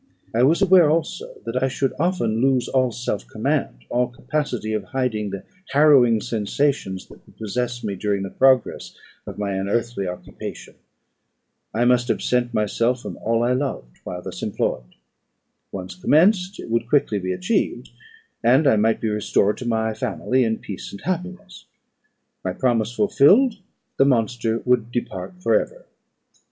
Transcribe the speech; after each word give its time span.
I 0.33 0.41
was 0.41 0.63
aware 0.63 0.89
also 0.89 1.35
that 1.45 1.61
I 1.61 1.67
should 1.67 1.93
often 1.99 2.41
lose 2.41 2.67
all 2.67 2.91
self 2.91 3.27
command, 3.27 3.85
all 3.91 4.07
capacity 4.07 4.73
of 4.73 4.83
hiding 4.85 5.29
the 5.29 5.43
harrowing 5.73 6.21
sensations 6.21 7.05
that 7.05 7.23
would 7.27 7.37
possess 7.37 7.83
me 7.83 7.93
during 7.93 8.23
the 8.23 8.31
progress 8.31 8.97
of 9.27 9.37
my 9.37 9.51
unearthly 9.53 10.07
occupation. 10.07 10.73
I 11.71 11.85
must 11.85 12.09
absent 12.09 12.51
myself 12.51 13.03
from 13.03 13.15
all 13.17 13.43
I 13.43 13.53
loved 13.53 13.99
while 14.03 14.23
thus 14.23 14.41
employed. 14.41 14.95
Once 15.71 15.93
commenced, 15.93 16.59
it 16.59 16.71
would 16.71 16.89
quickly 16.89 17.19
be 17.19 17.31
achieved, 17.31 17.89
and 18.43 18.65
I 18.65 18.77
might 18.77 19.01
be 19.01 19.09
restored 19.09 19.57
to 19.59 19.67
my 19.67 19.93
family 19.93 20.43
in 20.43 20.57
peace 20.57 20.91
and 20.91 21.01
happiness. 21.01 21.65
My 22.43 22.53
promise 22.53 22.91
fulfilled, 22.91 23.59
the 23.97 24.05
monster 24.05 24.63
would 24.65 24.91
depart 24.91 25.35
for 25.43 25.53
ever. 25.61 25.85